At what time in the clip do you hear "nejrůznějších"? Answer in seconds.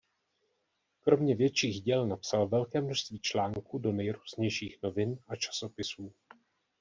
3.91-4.77